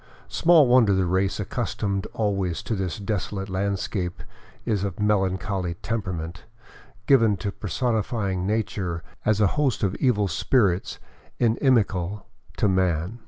[0.29, 4.23] Small wonder the race accustomed always to this desolate landscape
[4.65, 6.45] is of melancholy temperament,
[7.05, 10.97] given to personifying nature as a host of evil spirits
[11.37, 12.25] inimical
[12.57, 13.19] to man.